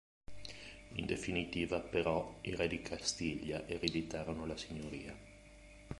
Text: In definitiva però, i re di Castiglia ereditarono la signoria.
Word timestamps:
In 0.93 1.05
definitiva 1.05 1.79
però, 1.79 2.39
i 2.41 2.55
re 2.55 2.67
di 2.67 2.81
Castiglia 2.81 3.67
ereditarono 3.67 4.47
la 4.47 4.57
signoria. 4.57 5.15